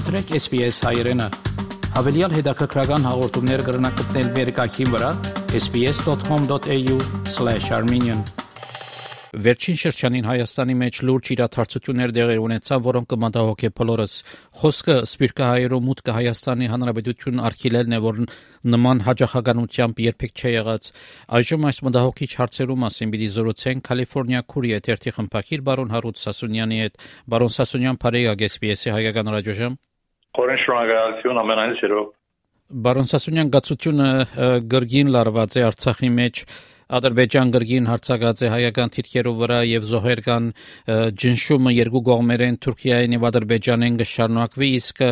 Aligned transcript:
մտրեք 0.00 0.30
SPS 0.38 0.78
հայերեն։ 0.86 1.20
Հավելյալ 1.92 2.32
հետաքրքրական 2.38 3.02
հաղորդումներ 3.04 3.60
կգրնակցնել 3.66 4.28
վերկայքին 4.38 4.88
վրա 4.96 5.10
sps.com.au/armenian 5.60 8.24
Վերջին 9.30 9.76
շրջանին 9.78 10.24
Հայաստանի 10.26 10.74
մեջ 10.74 10.96
լուրջ 11.06 11.28
իրադարձություններ 11.34 12.12
տեղի 12.16 12.38
ունեցան, 12.42 12.80
որոնք 12.86 13.10
կմտահոգե 13.12 13.68
բոլորս։ 13.78 14.14
Խոսքը 14.62 14.96
Սպիրկահայերու 15.06 15.78
մուտքը 15.86 16.16
Հայաստանի 16.16 16.66
Հանրապետություն 16.72 17.42
արխիվելն 17.50 17.94
է, 17.94 18.00
որ 18.06 18.18
նման 18.74 19.02
հաջողականությամբ 19.06 20.02
երբեք 20.06 20.34
չի 20.34 20.52
եղած։ 20.56 20.90
Այժմ 21.38 21.68
այս 21.70 21.78
մտահոգիչ 21.86 22.30
հարցերու 22.40 22.78
մասին 22.86 23.12
պիտի 23.14 23.28
զրուցենք 23.36 23.86
Կալիֆոռնիա 23.90 24.40
քուրի 24.50 24.74
եթերթի 24.74 25.14
խմբակիր 25.20 25.62
բարոն 25.70 25.94
Հարութ 25.94 26.24
Սասունյանի 26.24 26.82
հետ։ 26.82 26.98
Բարոն 27.30 27.54
Սասունյան, 27.60 28.02
բարեկա 28.02 28.34
GPS-ի 28.42 28.96
հայկական 28.98 29.32
ռադիոժամ։ 29.36 29.78
Խորին 30.38 30.60
շնորհակալություն 30.62 31.38
ամենայն 31.42 31.72
սիրով։ 31.80 32.10
Բարոն 32.86 33.08
Սասունյան, 33.10 33.48
գացությունը 33.54 34.10
գրգին 34.70 35.08
լարված 35.14 35.56
է 35.58 35.64
Արցախի 35.66 36.10
մեջ 36.20 36.42
Ադրբեջան 36.90 37.50
գրգին 37.54 37.86
հարցակած 37.86 38.40
է 38.42 38.48
հայական 38.50 38.92
թիրքերով 38.94 39.36
վրա 39.40 39.58
եւ 39.70 39.84
զոհեր 39.90 40.20
կան 40.26 40.46
ջնշումը 41.22 41.72
երկու 41.76 42.02
կողմերեն 42.08 42.58
Թուրքիային 42.66 43.14
եւ 43.14 43.26
Ադրբեջանեն 43.30 43.98
կշարունակվի 44.00 44.70
իսկ 44.78 45.02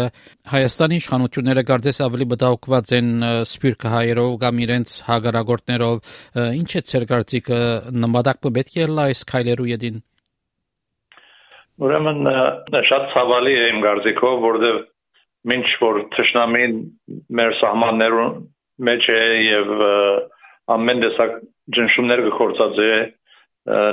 Հայաստանի 0.54 0.98
իշխանությունները 1.02 1.64
կարծես 1.70 2.02
ավելի 2.08 2.28
բդաուկված 2.34 2.92
են 2.98 3.08
սպիրկը 3.46 3.94
հայերով 3.94 4.34
կամ 4.42 4.60
իրենց 4.66 4.96
հագարագործներով 5.08 6.12
ինչ 6.58 6.70
է 6.82 6.84
ցեր 6.90 7.08
կարծիքը 7.14 7.62
նպատակ 8.06 8.52
պետք 8.58 8.78
է 8.78 8.90
լա 8.98 9.08
այս 9.14 9.24
քայլերու 9.30 9.70
յետին 9.70 10.04
Ուրեմն 11.78 12.24
շատ 12.90 13.10
ցավալի 13.14 13.54
է 13.54 13.66
իմ 13.70 13.84
կարծիքով 13.86 14.40
որովհետեւ 14.48 14.86
ինչ 15.56 15.68
որ 15.82 16.00
ճշնամին 16.16 16.74
մեր 17.38 17.54
սահմաններուն 17.60 18.34
մեջ 18.88 19.08
է 19.14 19.20
եւ 19.44 19.70
ամեն 20.74 21.04
տեսակ 21.04 21.38
ջնշումներ 21.76 22.22
կխորցածե 22.28 22.90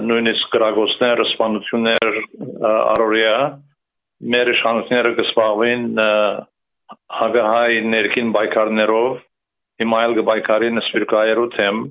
նույնիսկ 0.08 0.52
գրագոստներ, 0.56 1.22
սպանություններ 1.32 2.20
առօրյա 2.96 3.38
մեր 4.36 4.52
իշխանությունները 4.54 5.14
կսպաղվին 5.20 5.88
հագահայ 7.20 7.80
ներքին 7.92 8.32
բայկարներով 8.36 9.18
հիմա 9.84 10.02
այլ 10.06 10.14
կբայկարին 10.20 10.82
սպիրկայերու 10.86 11.50
թեմ 11.56 11.82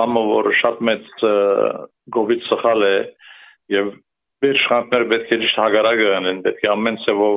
բամը 0.00 0.22
որ 0.30 0.48
շատ 0.62 0.80
մեծ 0.88 1.24
գովից 2.16 2.46
սխալ 2.48 2.86
է 2.88 2.94
եւ 3.76 3.90
իշխանությունները 4.48 5.10
պետք 5.12 5.34
է 5.36 5.40
ճիշտ 5.42 5.60
հագարակը 5.62 6.08
անեն 6.18 6.40
պետք 6.46 6.64
է 6.64 6.70
ամեն 6.72 6.98
ծավով 7.04 7.36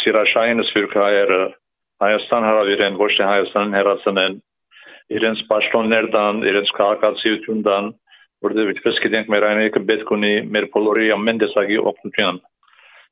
սիրաշային 0.00 0.62
սպիրկայերը 0.66 1.40
Հայաստան 2.00 2.46
հարավիրեն 2.48 2.98
ոչ 3.00 3.10
թե 3.16 3.26
Հայաստանին 3.30 3.76
հերացնեն 3.76 4.36
իրենց 5.20 5.42
պաշտոններ 5.50 6.06
դան, 6.14 6.40
իրենց 6.50 6.72
քաղաքացիություն 6.78 7.62
դան, 7.66 7.90
որտեղ 8.46 8.70
ինչպես 8.74 9.00
գիտենք 9.04 9.30
մեր 9.34 9.46
այնեկը 9.50 9.82
պետք 9.90 10.12
ունի 10.16 10.32
մեր 10.54 10.66
բոլորի 10.74 11.10
ամեն 11.16 11.40
տեսակի 11.42 11.78
օգնություն։ 11.90 12.40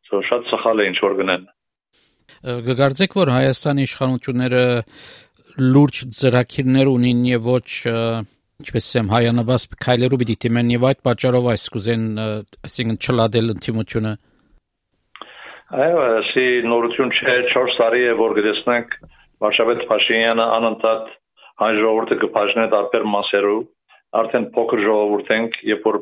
So 0.09 0.23
շատ 0.25 0.47
սխալ 0.49 0.81
է 0.81 0.89
ինչ 0.89 0.99
որ 1.05 1.17
գնեն։ 1.19 1.47
Գկարձեք 2.69 3.17
որ 3.19 3.33
Հայաստանի 3.35 3.85
իշխանությունները 3.89 4.63
լուրջ 5.59 6.01
ծրագիրներ 6.17 6.91
ունին 6.93 7.23
եւ 7.29 7.49
ոչ 7.49 7.69
ինչպես 8.59 8.87
ասեմ 8.89 9.11
հայանաբաս 9.13 9.65
քայլերով 9.85 10.21
պիտի 10.23 10.37
դիմեն 10.45 10.71
եւ 10.75 10.87
այդ 10.89 11.01
պատճառով 11.09 11.49
այս 11.53 11.65
կուզեն 11.75 12.07
այսինքն 12.23 12.97
չլադել 12.99 13.53
ընդդիմությունը 13.55 14.13
Այո, 15.69 15.97
ասի 16.01 16.43
նորություն 16.65 17.11
չէ 17.13 17.33
4 17.53 17.75
տարի 17.77 18.05
է 18.09 18.13
որ 18.17 18.35
գտեսնենք 18.39 18.95
Վարշավետ 19.45 19.83
Փաշինյանը 19.91 20.47
անընդհատ 20.55 21.11
հայ 21.61 21.69
ժողովուրդը 21.79 22.17
կբաժնե 22.23 22.65
տարբեր 22.75 23.05
մասերով 23.15 23.59
արդեն 24.21 24.47
փոքր 24.55 24.83
ժողովուրդ 24.87 25.29
ենք 25.37 25.59
երբ 25.69 25.85
որ 25.91 25.99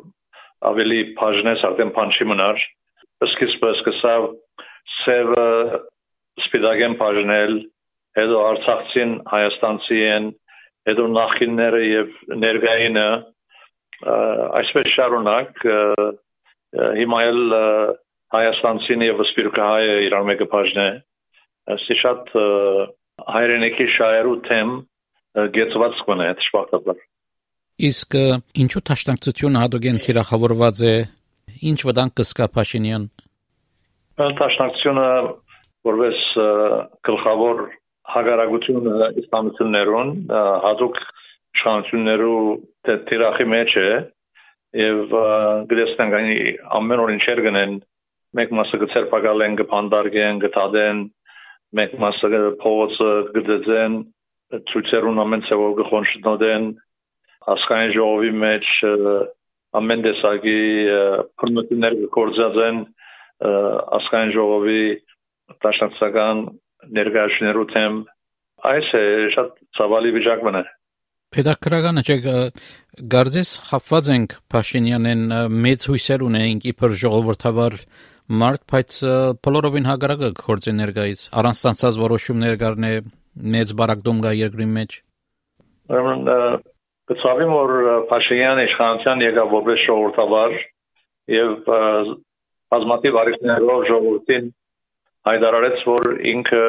ավելի 0.71 1.01
բաժնես 1.19 1.67
արդեն 1.71 1.93
փանչի 1.99 2.29
մնար 2.31 2.63
սկիզբը 3.27 3.73
սկսավ 3.81 4.29
սևը 5.01 5.51
սպիտակեն 6.47 6.97
բաժնել 7.03 7.59
հետո 8.23 8.47
արցախցին 8.55 9.19
հայաստանցի 9.35 10.03
են 10.15 10.33
հետո 10.93 11.11
նախինները 11.19 11.85
եւ 11.91 12.17
ներգայինը 12.47 13.11
այսպես 14.63 14.95
շարունակ 14.95 15.63
հիմա 17.03 17.25
էլ 17.35 17.47
հայաստանցին 18.35 19.05
եւ 19.07 19.23
սպիրկահայը 19.27 19.97
իրար 20.07 20.25
մեկը 20.31 20.47
բաժնե 20.53 20.87
ասի 21.77 21.97
շատ 22.03 22.33
հայրենիքի 23.37 23.87
շահերու 23.97 24.37
թեմ 24.47 24.73
գեցված 25.57 26.03
կոնե 26.09 26.27
շփախտաբար 26.47 27.01
իսկ 27.87 28.17
ինչու 28.65 28.83
տաշնակցությունը 28.91 29.63
հադոգեն 29.63 30.03
թիրախավորված 30.07 30.83
է 30.91 30.95
ինչ 31.71 31.79
վտանգ 31.89 32.15
կսկա 32.21 32.47
Փաշինյան 32.57 33.05
տաշնակցությունը 34.41 35.09
որպես 35.87 36.23
գլխավոր 37.09 37.61
հագարագությունը 38.17 39.11
իսլամություններուն 39.23 40.13
հadouk 40.67 41.01
շանություններու 41.63 42.41
թիրախի 43.11 43.47
մեջ 43.53 43.77
է 43.83 43.91
եւ 44.77 45.15
այն 46.21 46.33
ամեն 46.81 47.03
օր 47.05 47.13
ինչեր 47.17 47.43
գնեն 47.47 47.77
մեկ 48.37 48.53
մասը 48.59 48.81
գծերպակալ 48.83 49.45
են 49.47 49.57
գփանդարգեն 49.61 50.43
գտադեն 50.45 51.01
մեկ 51.81 51.97
մասը 52.03 52.43
փողոցը 52.63 53.11
գդեցեն 53.37 53.97
ցույցերուն 54.71 55.23
ամեն 55.25 55.45
ցավով 55.49 55.73
գխոնշտնոդեն 55.81 56.69
հասկային 57.47 57.95
ժողովի 57.97 58.33
մեջ 58.45 58.71
ամեն 59.81 60.05
տեսակի 60.07 60.61
փռնություններ 61.41 61.99
գործածեն 62.17 62.81
հասկային 63.43 64.33
ժողովի 64.37 64.83
տաշնացական 65.67 66.43
ներկայացներու 66.97 67.69
թեմ 67.75 68.01
այս 68.71 68.91
է 68.97 69.05
շատ 69.37 69.55
ցավալի 69.79 70.13
վիճակ 70.17 70.45
մնա 70.49 70.65
Պետակրականը 71.37 72.03
չէ 72.07 72.17
գարձես 73.13 73.53
խափված 73.69 74.11
ենք 74.15 74.35
Փաշինյանեն 74.55 75.25
մեծ 75.67 75.87
հույսեր 75.91 76.25
ունենք 76.27 76.69
իբր 76.71 76.95
ժողովրդավար 77.03 77.75
մարդ, 78.27 78.63
բայց 78.73 78.97
բոլորովին 79.47 79.87
հագարակը 79.87 80.31
կորցի 80.41 80.73
ներկայից 80.81 81.21
առանց 81.41 81.61
ցանցած 81.67 81.99
որոշումներ 82.03 82.57
կառնե 82.63 82.93
մեծ 83.55 83.75
բարակդոմ 83.79 84.23
գա 84.27 84.33
երկրի 84.37 84.67
մեջ 84.77 84.97
ուրեմն 85.95 86.31
կցավիմ 87.07 87.53
որ 87.55 87.73
Փաշինյանը 88.11 88.63
իշխանության 88.67 89.25
եկավ 89.27 89.53
որպես 89.57 89.83
ժողովրդավար 89.87 90.57
եւ 91.37 91.53
բազմաթիվ 92.75 93.19
արիքներով 93.23 93.85
ժողովրդին 93.91 94.49
հայտարարեց 95.27 95.85
որ 95.87 96.09
ինքը 96.33 96.65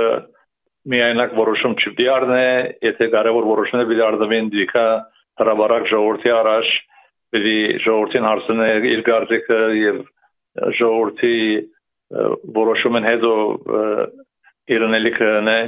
միայնակ 0.93 1.33
որոշում 1.37 1.73
չպիտի 1.77 2.05
առնե, 2.13 2.43
եթե 2.85 3.07
կարևոր 3.13 3.47
որոշումներ 3.47 3.87
պիտի 3.89 4.03
առնվեն 4.07 4.51
դիքա 4.53 4.85
հրաբարակ 5.41 5.89
ժողովրդի 5.91 6.31
առաջ, 6.37 6.69
պիտի 7.33 7.57
ժողովրդին 7.85 8.27
հարցնե 8.27 8.69
իր 8.93 9.01
գարձիկը 9.09 9.59
եւ 9.77 9.99
ժողովրդի 10.79 11.35
որոշումն 12.57 13.07
հետո 13.07 13.31
իրնելիքը 14.77 15.31
նե 15.47 15.59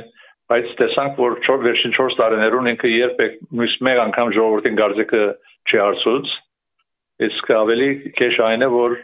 բայց 0.49 0.69
տեսանք 0.79 1.19
որ 1.21 1.35
չոր 1.45 1.59
վերջին 1.65 1.95
4 1.97 2.15
տարիներուն 2.19 2.69
ինքը 2.73 2.91
երբեք 2.91 3.33
նույնս 3.59 3.75
մեկ 3.85 3.99
անգամ 4.05 4.31
ժողովրդին 4.37 4.79
գարձիկը 4.79 5.23
չի 5.69 5.81
արծուց 5.85 6.31
իսկ 7.29 7.51
ավելի 7.59 7.89
քեշ 8.17 8.39
այն 8.47 8.65
է 8.65 8.69
որ 8.73 8.95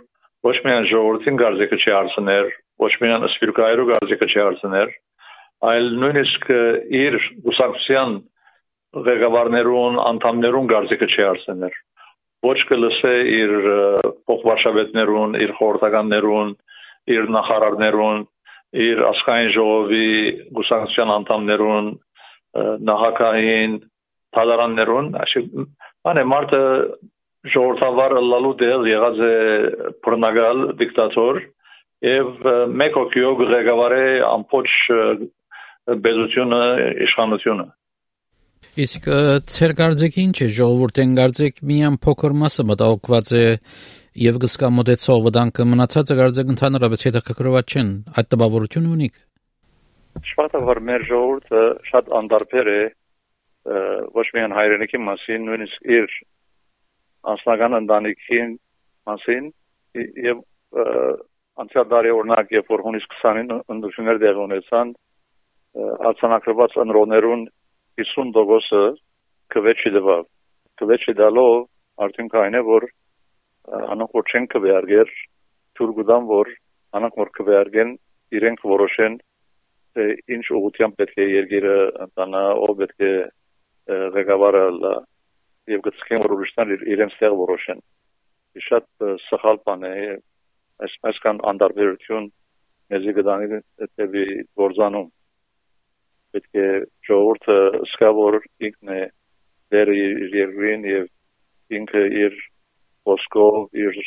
ոչ 0.48 0.56
միայն 0.66 0.88
ժողովրդին 0.92 1.40
գարձիկը 1.42 1.80
չի 1.84 1.94
արծներ 2.00 2.50
ոչ 2.86 2.92
միայն 3.04 3.28
սպիրկայրու 3.30 3.88
գարձիկը 3.92 4.30
չի 4.32 4.42
արծներ 4.46 4.96
այլ 5.70 5.92
նույնիսկ 6.02 6.50
իր 7.02 7.20
ուսակցության 7.52 8.18
ղեկավարներուն 9.06 10.02
անդամներուն 10.06 10.72
գարձիկը 10.72 11.12
չի 11.14 11.28
արծներ 11.30 11.78
ոչ 12.46 12.58
կլսե 12.70 13.14
իր 13.40 13.54
փոխվարշավետներուն 14.30 15.38
իր 15.46 15.54
խորհրդականներուն 15.60 16.54
իր 17.16 17.30
նախարարներուն 17.36 18.24
իր 18.86 19.02
աշխային 19.10 19.52
ժողովի 19.56 20.08
գուսակցության 20.58 21.12
անդամներուն 21.16 21.90
նահակային 22.90 23.76
թալարաններուն 24.36 25.12
անը 26.12 26.24
մարտը 26.32 26.64
ժողովրդավարը 27.54 28.22
լալու 28.26 28.54
դել 28.62 28.88
եղած 28.90 29.22
է 29.30 29.34
բռնագալ 30.06 30.62
դիկտատոր 30.82 31.42
եւ 32.06 32.48
մեկ 32.82 33.00
օկյո 33.02 33.34
ղեկավարի 33.42 34.06
ամբողջ 34.30 34.78
բեզությունը 36.06 36.62
իշխանությունը 37.06 37.68
Իսկ 38.86 39.08
ցեր 39.56 39.76
գարձեք 39.80 40.18
ինչ 40.26 40.36
է 40.46 40.50
ժողովուրդեն 40.56 41.14
գարձեք 41.20 41.62
միան 41.70 42.00
փոքր 42.06 42.36
մասը 42.42 42.66
մտահոգված 42.72 43.32
է 43.40 43.46
եւ 44.26 44.42
գսկա 44.46 44.72
մոդեցող 44.80 45.24
վտանգը 45.30 45.68
մնացածը 45.72 46.20
գարձեք 46.20 46.52
ընդհանրապես 46.56 47.08
հետաքրքրված 47.10 47.76
չեն 47.76 47.90
այդ 48.20 48.30
տպավորությունը 48.36 48.92
ունիք 48.96 49.16
շփաթավոր 50.24 50.80
մեր 50.90 51.06
ժողովուրդը 51.10 51.64
շատ 51.90 52.12
անդարբեր 52.20 52.70
է 52.72 52.82
ոչ 54.16 54.26
միայն 54.36 54.54
հայրենիքի 54.56 55.00
մասին, 55.06 55.46
նույնիսկ 55.50 55.88
իր 55.98 56.16
անձնական 57.34 57.78
ընտանիքին 57.82 58.52
մասին 59.10 59.50
եւ 60.26 60.44
անցյալ 61.64 61.88
տարի 61.92 62.14
օրինակ 62.20 62.54
երբ 62.56 62.72
որ 62.76 62.84
հունիս 62.86 63.08
20-ին 63.16 63.52
ընդդիմություններ 63.56 64.22
դեղ 64.24 64.42
ունեցան 64.46 64.94
արձանագրված 66.12 66.78
ընրոներուն 66.86 67.46
50%-ը 68.02 68.84
քվեչի 69.56 69.92
դվավ 69.96 70.26
քվեչի 70.82 71.16
դալով 71.22 71.56
արդյունքը 72.06 72.42
այն 72.42 72.60
է 72.60 72.62
որ 72.70 72.88
անոնք 73.96 74.18
որ 74.20 74.32
չեն 74.32 74.48
քվեարկեր 74.54 75.14
թուրգուդան 75.80 76.28
որ 76.32 76.52
անոնք 77.00 77.20
որ 77.22 77.32
քվեարկեն 77.40 77.96
իրենք 78.40 78.64
որոշեն 78.72 79.18
թե 79.96 80.06
ինչ 80.36 80.46
ուղղությամբ 80.60 80.98
պետք 81.02 81.20
է 81.24 81.28
երկիրը 81.32 81.76
ընտանա 82.06 82.44
ով 82.68 82.74
պետք 82.82 83.06
է 83.10 83.14
ղեկավարը 84.16 84.64
լա 84.84 84.94
եւ 85.72 85.84
գցքեն 85.88 86.24
որ 86.26 86.34
ուրիշներ 86.36 86.88
իրենց 86.96 87.20
տեղ 87.22 87.36
որոշեն 87.42 87.84
շատ 88.66 89.06
սխալ 89.28 89.62
բան 89.68 89.86
է 89.88 89.94
այս 90.86 90.98
այսքան 91.12 91.42
անդարբերություն 91.52 92.28
մեզի 92.94 93.14
գտանի 93.20 93.62
դեպի 94.00 94.26
գործանում 94.62 95.08
պետք 96.36 96.62
է 96.62 96.70
ժողովուրդը 97.08 97.58
սկա 97.90 98.12
որ 98.20 98.40
ինքն 98.70 98.94
է 98.96 99.02
դեր 99.76 99.92
իր 99.96 100.38
երկրին 100.40 100.88
եւ 100.92 101.76
ինքը 101.80 102.06
իր 102.24 102.40
ոսկով 103.10 103.60
իր 103.86 104.00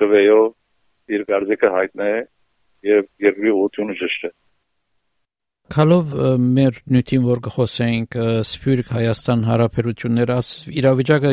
կվեյով 0.00 1.14
իր 1.16 1.24
գարձիկը 1.32 1.72
հայտնե 1.76 2.10
եւ 2.88 3.08
երկրի 3.28 3.54
ուտյունը 3.64 3.96
ճշտը 4.02 4.30
Քալով 5.68 6.12
մեր 6.40 6.78
նյութին 6.88 7.24
որ 7.28 7.40
գխոսենք 7.44 8.14
Սփյուռք 8.48 8.92
Հայաստան 8.94 9.42
հարաբերությունները 9.48 10.36
իրավիճակը 10.80 11.32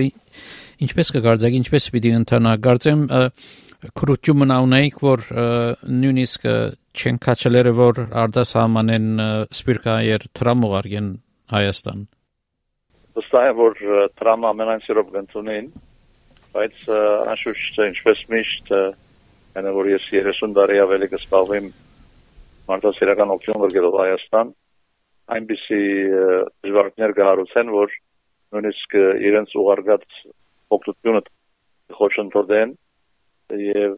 ինչպես 0.86 1.12
կգարձակի 1.16 1.62
ինչպես 1.62 1.86
պիտի 1.96 2.12
ընթանա 2.18 2.56
գարձեմ 2.66 3.06
քրուտյումն 4.02 4.56
ունեիք 4.58 5.00
որ 5.06 5.24
նույնիսկ 6.02 6.50
չեն 6.96 7.20
քաչելերը 7.26 7.74
որ 7.80 8.02
արտասահմանեն 8.24 9.08
Սփյուռքայեր 9.60 10.28
տրամուղարգեն 10.40 11.10
Հայաստան 11.56 12.04
վստահ 13.16 13.48
եմ 13.52 13.58
որ 13.62 13.82
տրամը 14.20 14.52
ամենանցիրով 14.52 15.10
գտնունին 15.16 15.72
բայց 16.56 16.84
անշուշտ 17.36 17.82
ինչպես 17.86 18.22
միշտ 18.36 18.76
այնը 18.76 19.74
որ 19.80 19.90
ես 19.94 20.12
30 20.12 20.56
տարի 20.60 20.84
ավելի 20.84 21.12
կսպասեմ 21.16 21.74
մարդասիրական 22.70 23.36
օգնություն 23.36 23.62
վրգելով 23.66 24.00
Հայաստան 24.02 24.54
այնպիսի 25.36 25.82
դժվարություններ 26.66 27.14
կհարուցեն, 27.18 27.70
որ 27.74 27.94
նույնիսկ 28.56 28.98
իրենց 29.30 29.54
ուղարկած 29.62 30.18
օգնությունը 30.78 31.22
խոչընդոտեն 32.00 32.74
եւ 33.66 33.96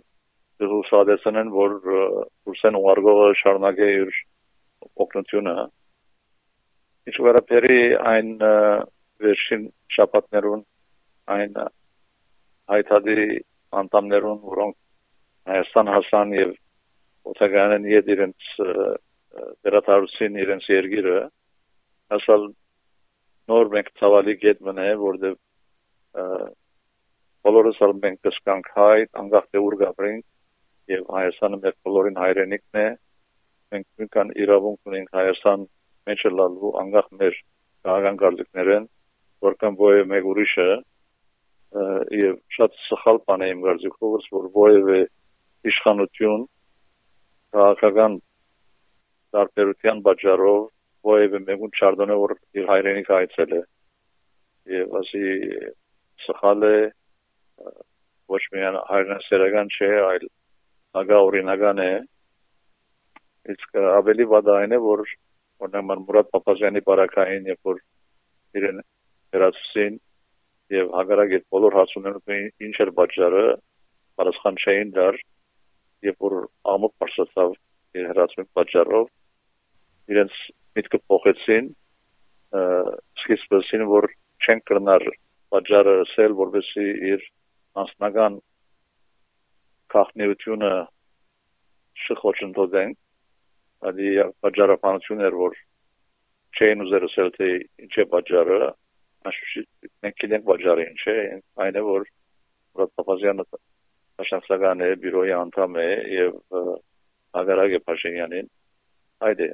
դժուսադեսնեն, 0.61 1.49
որ 1.53 1.73
ուսեն 2.51 2.77
ուղարկողը 2.79 3.27
շարունակե 3.41 3.89
իր 3.97 4.13
օգնությունը 5.05 5.55
ինչ 7.07 7.17
վերաբերի 7.27 7.79
այն 8.11 8.31
վերջին 9.25 9.67
շաբաթներուն 9.97 10.63
այն 11.37 11.59
հայտարարի 12.73 13.27
անդամներուն, 13.81 14.39
որոնք 14.51 14.77
Հայաստան 15.47 15.89
հասան 15.93 16.31
եւ 16.35 16.49
օտագանեն 17.31 17.85
իդ 17.91 18.09
իրենց 18.15 18.47
դերատարուսին 19.67 20.39
իրենց 20.43 20.65
երգիրը 20.73 21.17
ասալ 22.17 22.47
նոր 23.51 23.69
մենք 23.75 23.91
ցավալի 24.01 24.35
գետ 24.43 24.63
մնա 24.67 24.87
որտեղ 25.01 25.35
բոլորս 27.47 27.79
ալ 27.87 27.93
մենք 28.03 28.19
կսկանք 28.27 28.71
հայ 28.77 28.99
անկախ 29.21 29.47
թե 29.51 29.63
ուր 29.67 29.77
գաբրենք 29.83 30.25
եւ 30.93 31.07
Հայաստանը 31.17 31.59
մեր 31.63 31.75
բոլորին 31.87 32.19
հայրենիքն 32.23 32.79
է 32.81 32.87
մենք 33.73 33.87
նույնքան 34.01 34.33
իրավունք 34.43 34.91
ունենք 34.91 35.09
Հայաստան 35.17 35.65
մեջ 36.07 36.23
լալու 36.37 36.73
անկախ 36.83 37.09
մեր 37.21 37.39
քաղաքական 37.87 38.19
գարզիկներեն 38.21 38.87
որքան 39.47 39.79
ոյե 39.81 40.05
մեկ 40.11 40.29
ուրիշը 40.33 40.69
եւ 42.17 42.37
շատ 42.57 42.77
սխալ 42.87 43.19
բան 43.27 43.43
է 43.43 43.49
իմ 43.53 43.65
գարզիկովս 43.67 44.29
որ 44.37 44.47
ոյե 44.55 45.01
իշխանություն 45.71 46.45
քաղաքական 47.57 48.17
տարբերության 49.35 50.01
պատճառով 50.07 50.61
ովևէ 51.11 51.41
մեկուն 51.47 51.75
չարդոնը 51.79 52.15
որ 52.21 52.33
իր 52.59 52.69
հայրենիք 52.71 53.11
այցել 53.17 53.53
է 53.57 53.61
եւ 54.77 54.95
ասի 54.99 55.23
սխալ 56.25 56.65
է 56.67 56.77
ոչ 58.35 58.41
միայն 58.55 58.79
հայրենասերական 58.89 59.71
չէ 59.77 59.91
այլ 60.07 60.27
ագա 60.97 61.19
օրինական 61.27 61.81
է 61.83 61.91
իսկ 63.53 63.79
ավելի 63.99 64.27
վադային 64.33 64.75
է 64.77 64.79
որ 64.83 65.03
օրինակ 65.65 66.03
Մուրադ 66.07 66.29
Պապազյանի 66.35 66.83
բարակային 66.89 67.49
երբ 67.51 67.69
որ 67.71 67.79
իրեն 68.59 68.81
հերացուցին 69.35 69.97
եւ 70.77 70.91
հագարակ 70.97 71.33
այդ 71.37 71.45
բոլոր 71.55 71.77
հարցումները 71.77 72.39
ինչ 72.67 72.75
էր 72.85 72.91
պատճառը 72.99 73.43
պատասխան 74.19 74.59
չէին 74.63 74.93
դար 74.97 75.19
երբ 76.07 76.25
որ 76.27 76.35
ամոթ 76.73 76.93
բարձրացավ 77.03 77.55
իր 77.97 78.09
հրացմի 78.11 78.45
պատճառով 78.57 79.07
իրենց 80.13 80.35
միտքը 80.77 80.99
փոխեցին 81.11 81.71
սկիզբին 83.23 83.87
որ 83.91 84.09
չեն 84.43 84.61
կրնար 84.69 85.07
պատճառը 85.55 85.95
սել 86.13 86.37
որովհետեւ 86.41 87.01
իր 87.11 87.25
անձնական 87.83 88.37
քաղաքնեությունը 89.93 90.71
շխոչընդոտեն 92.07 92.93
ադի 93.91 94.11
պատճառաբանություն 94.43 95.23
էր 95.27 95.37
որ 95.41 95.57
չեն 96.57 96.83
ուզեր 96.87 97.07
ասել 97.07 97.31
թե 97.37 97.49
ինչ 97.85 97.93
է 98.03 98.05
պատճառը 98.13 98.59
աշխուժի 99.31 99.63
մենք 100.05 100.19
գիտենք 100.23 100.45
պատճառը 100.51 100.85
ինչ 100.91 101.01
է 101.13 101.17
այն 101.65 101.79
է 101.81 101.83
որ 101.87 102.07
Ռոդ 102.77 102.93
Պապազյանը 102.97 103.45
Աշխատական 104.17 104.81
է, 104.81 104.89
բյուրոյի 105.01 105.33
անդամ 105.37 105.75
է 105.77 105.87
եւ 106.13 106.37
Ագարագ 107.41 107.75
Փաշինյանին 107.85 108.47
այդ 109.27 109.41
է 109.45 109.49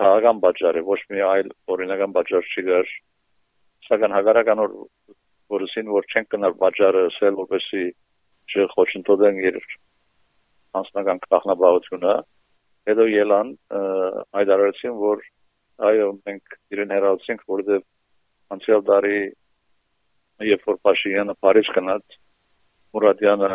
քաղաքական 0.00 0.40
պատճառ 0.44 0.78
է 0.80 0.82
ոչ 0.88 1.00
մի 1.12 1.22
այլ 1.26 1.50
օրինական 1.74 2.14
պատճառ 2.16 2.48
չի 2.52 2.64
գար 2.68 2.92
սակայն 3.88 4.16
հագարական 4.16 4.62
որ 4.64 4.74
որսին 5.56 5.92
որ 5.96 6.08
չեն 6.10 6.28
կնար 6.32 6.56
պատճառը 6.64 7.04
ասել 7.10 7.38
որպեսի 7.40 7.84
չխոչընդոտեն 8.50 9.40
իր 9.50 9.58
անձնական 10.80 11.20
քաղաքնաբավությունը 11.26 12.14
հետո 12.90 13.06
ելան 13.12 13.52
հայտարարեցին 14.38 14.96
որ 15.02 15.22
այո 15.90 16.08
մենք 16.28 16.56
իրեն 16.74 16.94
հերացինք 16.96 17.44
որովհետեւ 17.52 17.86
անցյալ 18.56 18.82
տարի 18.90 19.20
երբ 20.50 20.66
որ 20.70 20.78
Փաշինյանը 20.86 21.36
Փարիզ 21.44 21.70
գնաց 21.76 22.18
Մուրադյանը 22.96 23.50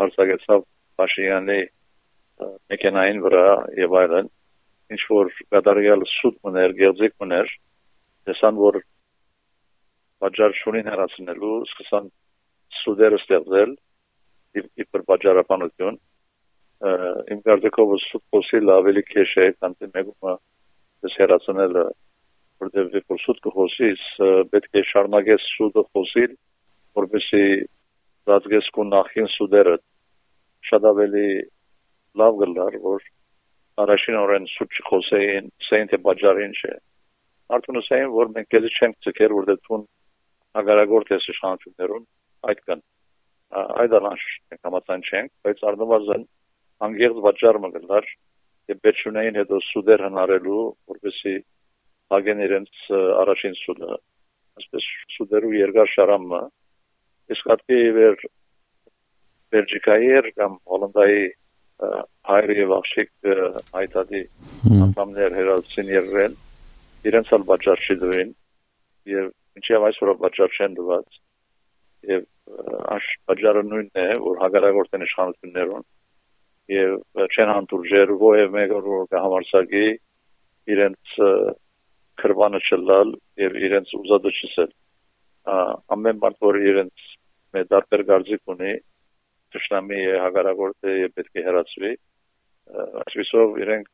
հարցակեցավ 0.00 0.64
Փաշինյանի 1.00 1.60
մեքենային 2.72 3.22
վրա 3.24 3.46
եւ 3.82 3.96
այլն 4.02 4.30
ինչ 4.94 5.00
որ 5.10 5.32
կատարյալ 5.54 6.04
սուտ 6.08 6.36
մներ, 6.48 6.74
գեղձիկ 6.78 7.14
մներ, 7.22 7.50
տեսան 8.28 8.60
որ 8.60 8.78
բաժար 10.22 10.54
շունին 10.60 10.90
հրացնելու, 10.92 11.56
սկսան 11.68 12.08
սուդերը 12.78 13.20
ստեղծել 13.22 13.74
իբր 14.84 15.04
բաժարապանություն 15.10 15.98
իմ 17.34 17.40
կարծիքով 17.48 17.94
սուտ 18.04 18.24
խոսիլ 18.34 18.74
ավելի 18.74 19.02
քեշ 19.08 19.32
է, 19.44 19.46
քան 19.58 19.72
թե 19.78 19.90
մեկումը 19.94 20.34
դες 21.04 21.16
հրացնելը 21.22 21.84
որտեղ 22.62 22.94
որ 23.12 23.20
սուտ 23.24 23.40
կխոսիս 23.46 24.04
պետք 24.52 24.78
է 24.78 24.82
շարունակես 24.92 25.48
սուտը 25.56 25.84
խոսիլ 25.88 26.32
որովհետեւ 26.98 27.66
ծածկեսկու 28.28 28.86
նախին 28.88 29.28
սուդերը 29.34 29.76
շատ 30.70 30.88
ավելի 30.90 31.28
լավ 32.22 32.40
գլար 32.42 32.78
որ 32.86 33.06
առաջին 33.84 34.18
օրեն 34.22 34.48
սուտ 34.54 34.78
չխոսեին 34.80 35.50
սեին 35.68 35.90
թե 35.92 36.00
բաժարին 36.06 36.56
չէ 36.58 36.74
արդյունը 37.56 37.82
սեին 37.88 38.14
որ 38.16 38.32
մենք 38.36 38.50
քեզ 38.54 38.68
չենք 38.78 38.98
ցկեր 39.06 39.34
որ 39.38 39.48
դեպքում 39.50 39.84
ագարագորտ 40.62 41.12
է 41.14 41.20
իշխանություններուն 41.34 42.06
այդ 42.52 42.64
կան 42.68 42.82
այդ 43.48 43.94
առանց 43.98 44.24
մենք 44.52 44.68
համացան 44.68 45.04
չենք 45.08 45.30
բայց 45.46 45.62
արդյունավազն 45.70 46.24
անգերձ 46.88 47.20
բաժար 47.26 47.58
մգլար 47.64 48.08
եւ 48.68 48.80
բեչունային 48.84 49.38
հետո 49.40 49.60
սուդեր 49.68 50.04
հնարելու 50.06 50.64
որպեսի 50.92 51.34
հագեն 52.12 52.42
իրենց 52.48 52.82
առաջին 53.22 53.56
սուդը 53.62 53.90
այսպես 54.58 54.88
սուդերու 55.16 55.54
երկար 55.58 55.92
շարամը 55.94 56.42
իսկ 57.34 57.50
հատկի 57.52 57.80
վեր 57.98 58.26
Բելգիկայի 59.48 60.08
կամ 60.38 60.56
Հոլանդայի 60.68 61.22
հայր 62.28 62.50
եւ 62.58 62.72
աղջիկ 62.78 63.10
հայտարարի 63.78 64.22
անդամներ 64.88 65.36
հերացին 65.38 65.92
երրել 65.94 66.34
իրենց 67.08 67.32
ալ 67.36 67.44
բաժար 67.48 67.84
չդվին 67.86 68.32
եւ 69.12 69.30
ինչեւ 69.60 69.86
այսօր 69.88 70.12
բաժար 70.24 70.56
չեն 70.58 70.76
դված 70.78 71.20
եւ 72.08 72.26
աշ 72.96 73.06
բաժարը 73.28 73.62
նույնն 73.68 74.02
է 74.02 74.08
որ 74.24 74.42
հագարագործեն 74.42 75.06
իշխանություններուն 75.06 75.86
եւ 76.74 77.24
չեն 77.28 77.52
հանդուրժեր 77.54 78.12
ովև 78.16 78.54
մեկը 78.56 78.80
որ 78.88 79.08
կհամարսակի 79.14 79.86
իրենց 80.74 81.16
քրվանը 82.22 82.60
չլալ 82.68 83.14
եւ 83.44 83.58
իրենց 83.68 83.94
ուզածը 83.98 84.32
չսել 84.38 84.74
ամեն 85.96 86.20
մարդ 86.24 86.40
որ 86.48 86.60
իրենց 86.64 87.06
մեդարբեր 87.56 88.04
գարձիկ 88.10 88.52
ունի 88.54 88.72
ճշտամի 89.54 90.00
է 90.08 90.96
եւ 90.98 91.14
պետք 91.18 91.40
է 91.40 91.44
հեռացվի 91.48 91.92
այսպեսով 93.04 93.60
իրենք 93.64 93.88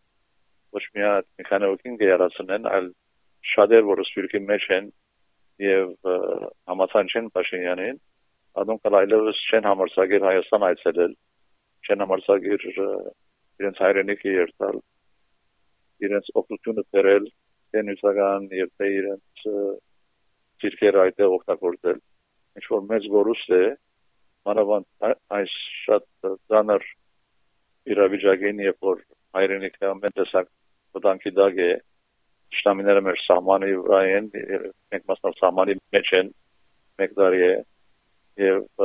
ոչ 0.75 0.85
միայն 0.97 1.26
մեխանիկին 1.40 1.99
գերացնեն 2.02 2.68
այլ 2.75 2.88
շատեր 3.54 3.85
որ 3.90 4.02
սպիրկի 4.04 4.40
մեջ 4.50 4.66
են 4.78 4.88
եւ 5.62 5.92
համացանչեն 6.70 7.30
Փաշինյանին 7.34 8.00
adon 8.62 8.80
կլայլևս 8.87 9.42
չեն 9.50 9.68
համարսագիր 9.70 10.26
Հայաստան 10.28 10.66
այցելել 10.70 11.14
չեն 11.84 12.04
համարսագիր 12.04 12.66
իրենց 12.75 13.80
հայրենիքը 13.84 14.34
երթալ 14.34 14.80
իրենց 16.08 16.30
օգնությունը 16.42 16.84
բերել 16.94 17.30
տենուսական 17.75 18.49
եւ 18.58 18.70
թե 18.78 18.90
իրենց 18.99 19.46
ցիրկերը 20.64 21.02
այդտեղ 21.04 21.37
օգտագործել 21.38 21.99
ինչ 22.58 22.66
որ 22.75 22.84
մեծ 22.90 23.08
գորուստ 23.14 23.54
է 23.58 23.64
մանավանդ 24.49 25.08
այս 25.38 25.54
շատ 25.84 26.06
ծանր 26.50 26.87
իրավիճակին 27.94 28.62
երբ 28.64 28.87
որ 28.88 29.02
հայրենիքը 29.38 29.90
ամեն 29.90 30.16
տեսակ 30.18 30.50
վտանգի 30.96 31.32
դակ 31.38 31.61
է 31.64 31.70
շտամիները 32.58 33.04
մեր 33.06 33.20
սահմանի 33.25 33.70
վրա 33.84 34.00
են 34.18 34.28
մենք 34.34 35.06
մասնավոր 35.11 35.38
սահմանի 35.40 35.78
մեջ 35.96 36.12
են 36.20 36.30
մեկ 37.00 37.16
տարի 37.20 37.42
է 37.44 37.54
եւ 38.44 38.84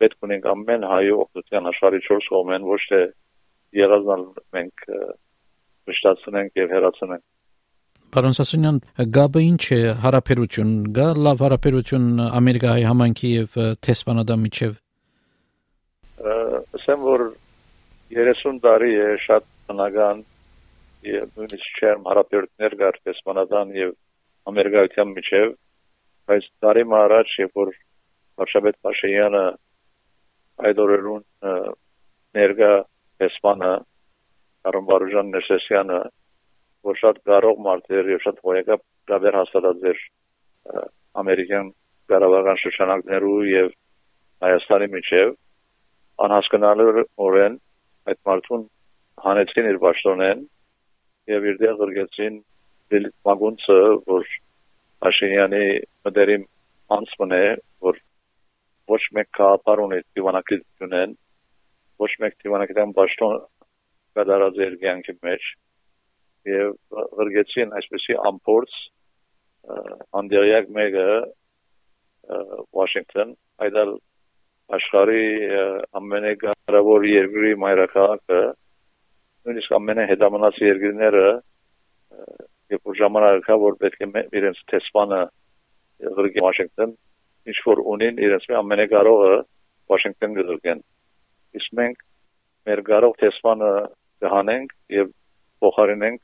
պետք 0.00 0.26
ունենք 0.28 0.50
ամեն 0.52 0.84
հայ 0.90 1.04
օգնության 1.22 1.70
աշխարհի 1.72 2.02
4 2.08 2.28
կողմեն 2.32 2.68
ոչ 2.72 2.82
թե 2.90 3.00
երազնալ 3.76 4.22
մենք 4.56 4.84
վշտացնենք 5.86 6.62
եւ 6.62 6.76
հերացնենք 6.76 7.24
Պարոն 8.16 8.36
Սասունյան, 8.36 8.76
գաբը 9.12 9.40
ինչ 9.44 9.64
է 9.74 9.78
հարաբերություն, 10.04 10.68
գա 10.96 11.06
լավ 11.26 11.40
հարաբերություն 11.42 12.06
Ամերիկայի 12.38 12.84
համանքի 12.86 13.32
եւ 13.32 13.56
Թեսպանադա 13.82 14.36
միջև։ 14.44 14.76
Ասեմ 16.78 17.02
որ 17.02 17.24
30 18.14 18.62
տարի 18.62 18.92
է 19.02 19.08
շատ 19.26 19.48
բնական 19.68 20.22
եւ 21.10 21.38
նույնիսկ 21.38 21.80
չեմ 21.80 22.06
հարաբերություններ 22.10 22.76
կար 22.82 22.98
Թեսպանադան 23.06 23.72
եւ 23.76 23.94
Ամերիկայության 24.50 25.12
միջև, 25.16 25.54
բայց 26.30 26.48
տարի 26.64 26.84
առաջ 27.00 27.32
երբ 27.42 27.60
որ 27.60 27.72
Վարշավետ 28.36 28.76
Փաշինյանը 28.86 29.44
այդ 30.66 30.82
օրերուն 30.86 31.24
ներգա 32.36 32.72
Թեսպանը 33.20 33.72
Արոն 34.70 34.86
Բարուժան 34.90 35.32
Ներսեսյանը 35.36 36.00
որ 36.86 37.00
շատ 37.02 37.18
կարող 37.30 37.60
մարդեր 37.66 38.10
եւ 38.12 38.22
շատ 38.26 38.40
հոյակապ 38.46 38.82
գաբեր 39.10 39.38
հաստատած 39.40 39.86
էր 39.90 40.00
ամերիկյան 41.22 41.68
կառավարական 42.12 42.60
շրջանակներու 42.62 43.38
եւ 43.50 43.70
Հայաստանի 44.46 44.88
միջև 44.96 45.32
անհասկանալորեն 46.26 47.56
այդ 48.10 48.20
մարդուն 48.30 48.66
հանեցին 49.26 49.70
իր 49.70 49.78
ճաշտոնեն 49.86 50.44
եւ 51.30 51.46
իր 51.50 51.60
դեղ 51.62 51.78
գրգեցին 51.82 52.36
մագունցը 53.26 53.78
որ 54.10 54.34
Փաշինյանի 55.04 55.64
մդերիմ 56.06 56.44
անցմն 56.96 57.34
է 57.36 57.44
որ 57.86 57.98
ոչ 58.92 59.00
մեկ 59.18 59.30
կապար 59.38 59.82
ունի 59.84 59.98
դիվանագիտությունեն 60.16 61.14
ոչ 62.04 62.10
մեկ 62.24 62.36
դիվանագիտան 62.44 62.94
ճաշտոն 62.98 63.38
կդարած 64.16 64.60
իր 64.66 64.76
կյանքի 64.82 65.16
մեջ 65.26 65.48
եւ 66.52 67.00
վրգեցին 67.20 67.74
այսպեսի 67.80 68.18
ամփորձ 68.30 68.76
անդերյակ 70.20 70.70
մեկը 70.78 71.08
Վաշինգտոն 72.76 73.34
այդալ 73.66 73.90
աշխարհի 74.76 75.26
ամենագարավոր 76.00 77.06
երկրի 77.10 77.52
մայրաքաղաքը 77.64 78.40
նույնիսկ 79.46 79.74
ամենահետամնաց 79.78 80.60
երկրները 80.62 81.26
երբ 82.74 82.88
որ 82.90 82.96
ժամանակա 83.00 83.56
որ 83.62 83.76
պետք 83.82 84.00
է 84.06 84.22
իրենց 84.40 84.62
տեսփանը 84.72 85.20
գրգի 86.18 86.42
Վաշինգտոն 86.46 86.94
ինչ 87.52 87.58
որ 87.66 87.82
ունին 87.94 88.20
իրենց 88.26 88.48
ամենագարողը 88.60 89.32
Վաշինգտոն 89.92 90.36
գրգեն 90.40 90.82
իսկ 91.60 91.76
մենք 91.80 92.02
մեր 92.66 92.82
գարող 92.90 93.14
տեսփանը 93.22 93.70
կհանենք 94.24 94.72
եւ 94.96 95.12
փոխարինենք 95.62 96.22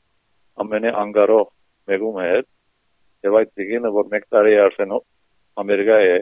ամենի 0.63 0.91
անգարող 1.03 1.47
մեկում 1.91 2.19
հետ 2.23 2.49
եւ 3.27 3.37
այդ 3.39 3.53
դիգինը 3.59 3.91
որ 3.97 4.09
մեկ 4.13 4.27
տարի 4.35 4.57
արդեն 4.65 4.97
ամերիկա 5.63 5.97
է 6.09 6.17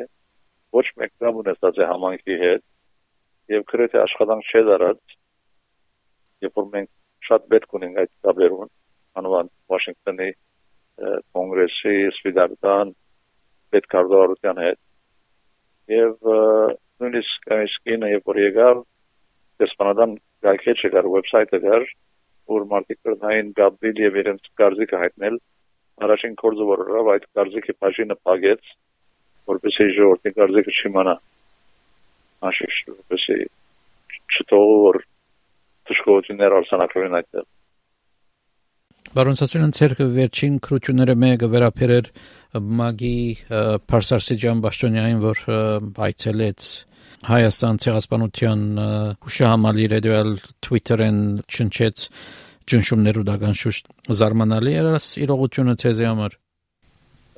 ոչ 0.78 0.86
մեկ 1.02 1.12
կապ 1.24 1.42
ունեցած 1.42 1.82
է 1.82 1.90
համանքի 1.92 2.38
հետ 2.44 2.64
եւ 3.56 3.66
քրեթե 3.72 4.00
աշխատանք 4.06 4.52
չէ 4.52 4.62
դարած 4.70 5.18
երբ 6.46 6.62
որ 6.62 6.70
մենք 6.76 6.92
շատ 7.28 7.48
պետք 7.54 7.76
ունենք 7.80 8.00
այդ 8.02 8.12
կապերուն 8.28 8.72
անվան 9.22 9.52
Վաշինգտոնի 9.72 10.30
կոնգրեսի 11.38 11.96
սպիտակտան 12.12 12.94
պետքարտորության 13.76 14.62
հետ 14.66 14.80
եւ 15.96 16.32
նույնիսկ 17.02 17.54
այս 17.58 17.78
կինը 17.88 18.12
երբ 18.12 18.32
որ 18.32 18.40
եկավ 18.42 18.82
դեսպանադան 19.64 20.16
գալքեչ 20.46 20.78
եկար 20.86 21.10
վեբսայթը 21.16 21.60
գար 21.66 21.88
որ 22.52 22.68
մարդիկ 22.74 23.00
կրնային 23.08 23.52
գաբրիլ 23.60 24.02
եւ 24.06 24.20
իրենց 24.22 24.52
կարծիքը 24.62 25.02
հայտնել 25.04 25.40
առաջին 26.06 26.38
կորձը 26.42 26.68
որ 26.72 26.84
ռավ 26.92 27.12
այդ 27.14 27.28
կարծիքի 27.38 27.76
բաժինը 27.86 28.18
փագեց 28.28 28.72
որպեսզի 29.52 29.88
ժողովրդի 29.98 30.34
կարծիքը 30.40 30.76
չիմանա 30.82 31.16
աշիշ 32.50 32.78
որպեսզի 32.92 33.40
չթողու 34.32 34.80
որ 34.88 35.02
դժգոհություններ 35.90 36.56
արսանակվեն 36.60 37.18
այդտեղ 37.22 37.50
Բարոն 39.12 39.38
Սասունյան 39.42 39.74
ցերկը 39.76 40.06
վերջին 40.16 40.54
քրությունները 40.66 41.16
մեկը 41.22 41.48
վերապերեր 41.52 42.06
մագի 42.82 43.18
Փարսարսիջան 43.92 44.62
Բաշտոնյանին 44.66 45.20
որ 45.26 45.42
այցելեց 46.08 46.68
Հայաստան 47.28 47.80
ցեղասպանության 47.86 48.62
հուշահամալիր 49.26 49.96
էդուալ 49.98 50.32
Twitter-ին 50.68 51.20
չնչեց 51.44 52.06
ճնշումներու 52.72 53.26
դական 53.28 53.58
շուտ 53.62 53.92
զարմանալի 54.22 54.74
էր 54.80 54.88
իրողությունը 55.26 55.76
ցեզի 55.84 56.08
համար 56.08 56.38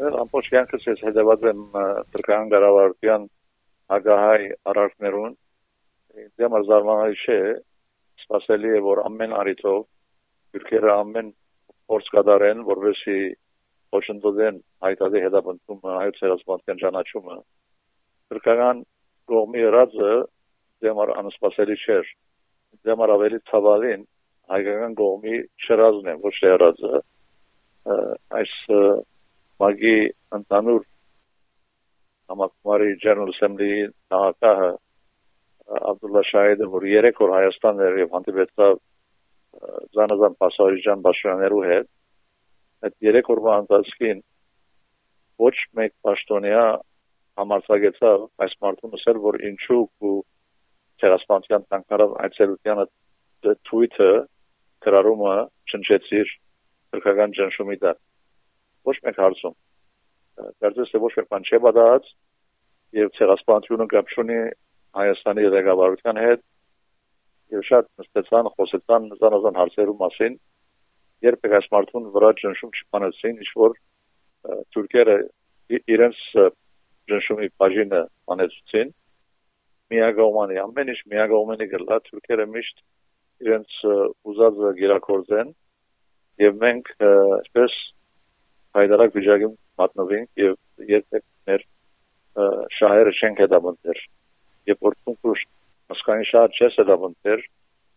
ամբողջ 0.04 0.48
կյանքս 0.54 0.88
ես 0.90 1.04
հետևած 1.08 1.44
եմ 1.50 1.62
Թուրքական 1.74 2.50
գարավարության 2.54 3.28
հագահայ 3.94 4.40
արարքներուն 4.72 5.36
դեմ 6.42 6.58
զարմանալի 6.70 7.20
չէ 7.24 7.38
սпасելի 8.24 8.74
է 8.78 8.82
որ 8.88 9.04
ամեն 9.10 9.36
արիթով 9.40 9.80
յուրքերը 10.58 10.94
ամեն 10.94 11.32
փորձ 11.92 12.10
կատարեն 12.16 12.64
որովհետեւ 12.70 13.32
ոչնտոդեն 13.94 14.60
հայտարարի 14.86 15.24
հետապնդումը 15.26 15.96
հայոց 15.98 16.22
հերոսպանության 16.24 16.82
ճանաչումը 16.84 17.36
թուրքական 18.34 18.84
կողմի 19.34 19.66
ռազը 19.76 20.14
դեմար 20.86 21.12
անսպասելի 21.22 21.78
չէր 21.84 22.14
դեմար 22.90 23.14
ավելի 23.16 23.40
ցավալին 23.52 24.08
հայկական 24.54 24.96
կողմի 25.02 25.36
չրազն 25.68 26.10
է 26.14 26.16
ոչ 26.24 26.34
թե 26.40 26.56
ռազը 26.64 27.04
այս 28.40 28.56
մագի 29.64 29.98
ընդանուր 30.40 30.90
համակարգի 32.34 32.98
General 33.04 33.32
Assembly-ի 33.34 33.86
նախագահը 34.14 34.70
Աբդուլլա 35.64 36.24
Շահեդը 36.30 36.68
որ 36.74 36.86
երեք 36.90 37.22
օր 37.24 37.34
Հայաստան 37.34 37.82
էր 37.88 38.00
եւ 38.04 38.16
հանդիպեցավ 38.18 38.80
զանազան 39.98 40.36
պասաժիրան 40.44 41.04
բաշխաներու 41.08 41.64
հետ 41.70 41.90
այդ 42.84 42.96
երեք 43.08 43.30
օրվա 43.34 43.54
ընթացքին 43.64 44.22
ոչ 45.44 45.56
մեկ 45.80 45.94
պաշտոնյա 46.08 46.64
համարձակեցավ 47.40 48.26
այս 48.46 48.56
մարդուն 48.64 48.98
ասել, 48.98 49.20
որ 49.24 49.38
ինչու 49.50 49.82
ու 50.10 50.18
ցերասպանցիան 51.04 51.68
տանկարով 51.74 52.18
այցելությանը 52.28 52.86
Twitter 53.70 54.14
գրառումը 54.86 55.36
չնչեցիր 55.72 56.34
քրկական 56.94 57.34
ճնշումի 57.38 57.78
դա 57.84 57.94
ոչ 58.90 58.98
մեկ 59.08 59.22
հարցում 59.24 59.56
դարձած 60.64 60.92
թե 60.94 61.02
ոչ 61.06 61.12
մեկ 61.18 61.32
բան 61.34 61.48
չի 61.50 61.60
բադած 61.66 62.12
եւ 63.00 63.12
ցերասպանցիոնը 63.18 63.88
կապ 63.94 64.14
չունի 64.14 64.40
Հայաստանի 64.98 65.46
ղեկավարության 65.54 66.20
հետ 66.24 66.42
եւ 67.54 67.64
շատ 67.70 67.88
նստեցան 68.02 68.50
խոսեցան 68.58 69.08
զանազան 69.22 69.60
հարցերու 69.62 69.96
մասին 70.02 70.36
երբեք 71.28 71.56
այս 71.60 71.68
մարդուն 71.74 72.10
վրա 72.14 72.30
ճնշում 72.42 72.74
չփանեցին 72.80 73.40
ինչ 73.44 73.52
որ 73.64 73.78
թուրքերը 74.76 75.18
իրենց 75.96 76.22
ճնշումի 77.12 77.50
բաժինը 77.64 78.02
անեցուցին 78.36 78.94
միագողմանի 79.94 80.60
ամեն 80.64 80.92
ինչ 80.94 81.00
միագողմանի 81.14 81.68
գլա 81.74 82.00
թուրքերը 82.08 82.48
միշտ 82.54 82.84
իրենց 83.44 83.78
ուզածը 84.32 84.72
գերակորձեն 84.80 85.54
եւ 86.44 86.60
մենք 86.64 86.92
այսպես 87.04 87.78
հայդարակ 88.78 89.16
վիճակի 89.20 89.50
մատնվենք 89.82 90.44
եւ 90.44 90.58
երբեք 90.94 91.26
մեր 91.50 91.66
շահերը 92.80 93.16
չենք 93.20 93.42
հետապնդեր 93.44 94.04
երբ 94.72 94.88
որ 94.88 94.96
դու 95.08 95.36
ասկանի 95.94 96.30
շահ 96.30 96.58
չես 96.60 96.78
հետապնդեր 96.82 97.44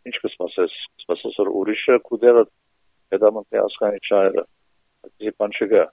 ինչ 0.06 0.16
կսպասես 0.24 0.74
կսպասես 0.96 1.38
որ 1.42 1.52
ուրիշը 1.60 1.98
կուդերը 2.08 2.42
հետապնդի 3.14 3.62
ասկանի 3.62 4.02
շահերը 4.08 4.44
դի 5.06 5.32
բան 5.40 5.56
չկա 5.56 5.84